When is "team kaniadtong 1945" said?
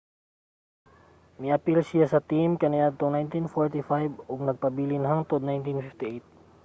2.29-4.31